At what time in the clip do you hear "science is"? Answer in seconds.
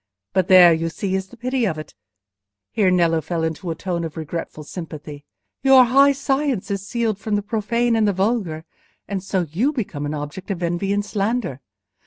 6.11-6.87